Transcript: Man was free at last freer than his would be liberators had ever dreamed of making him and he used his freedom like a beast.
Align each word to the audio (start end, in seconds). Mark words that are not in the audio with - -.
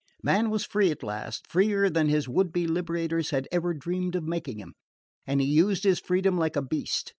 Man 0.23 0.49
was 0.49 0.65
free 0.65 0.89
at 0.89 1.03
last 1.03 1.45
freer 1.47 1.87
than 1.87 2.09
his 2.09 2.27
would 2.27 2.51
be 2.51 2.65
liberators 2.65 3.29
had 3.29 3.47
ever 3.51 3.75
dreamed 3.75 4.15
of 4.15 4.23
making 4.23 4.57
him 4.57 4.73
and 5.27 5.39
he 5.39 5.45
used 5.45 5.83
his 5.83 5.99
freedom 5.99 6.39
like 6.39 6.55
a 6.55 6.63
beast. 6.63 7.09